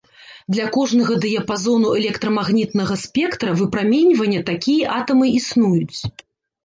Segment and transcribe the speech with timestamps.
[0.53, 5.99] Для кожнага дыяпазону электрамагнітнага спектра выпраменьвання такія атамы існуюць.